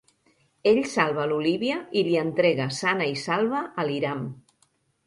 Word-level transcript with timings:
Ell 0.71 0.79
salva 0.93 1.27
l'Olivia 1.31 1.77
i 2.01 2.03
li 2.09 2.17
entrega 2.25 2.69
sana 2.81 3.11
i 3.13 3.17
salva 3.27 3.63
al 3.85 3.97
Hiram. 3.99 4.27